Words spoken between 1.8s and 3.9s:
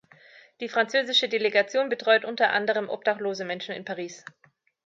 betreut unter anderem obdachlose Menschen in